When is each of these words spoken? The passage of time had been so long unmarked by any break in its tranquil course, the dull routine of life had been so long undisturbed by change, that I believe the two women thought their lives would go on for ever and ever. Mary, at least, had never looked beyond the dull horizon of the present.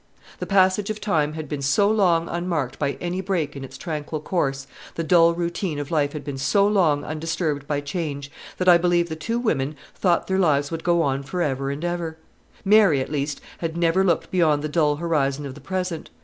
The 0.39 0.47
passage 0.47 0.89
of 0.89 0.99
time 0.99 1.33
had 1.33 1.47
been 1.47 1.61
so 1.61 1.87
long 1.87 2.27
unmarked 2.27 2.79
by 2.79 2.93
any 2.99 3.21
break 3.21 3.55
in 3.55 3.63
its 3.63 3.77
tranquil 3.77 4.19
course, 4.19 4.65
the 4.95 5.03
dull 5.03 5.35
routine 5.35 5.77
of 5.77 5.91
life 5.91 6.13
had 6.13 6.23
been 6.23 6.39
so 6.39 6.67
long 6.67 7.03
undisturbed 7.03 7.67
by 7.67 7.81
change, 7.81 8.31
that 8.57 8.67
I 8.67 8.79
believe 8.79 9.09
the 9.09 9.15
two 9.15 9.37
women 9.37 9.75
thought 9.93 10.25
their 10.25 10.39
lives 10.39 10.71
would 10.71 10.83
go 10.83 11.03
on 11.03 11.21
for 11.21 11.43
ever 11.43 11.69
and 11.69 11.85
ever. 11.85 12.17
Mary, 12.65 12.99
at 12.99 13.11
least, 13.11 13.41
had 13.59 13.77
never 13.77 14.03
looked 14.03 14.31
beyond 14.31 14.63
the 14.63 14.69
dull 14.69 14.95
horizon 14.95 15.45
of 15.45 15.53
the 15.53 15.61
present. 15.61 16.09